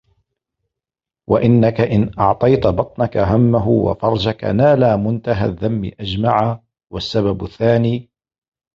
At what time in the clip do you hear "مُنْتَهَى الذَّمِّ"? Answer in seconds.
4.95-5.91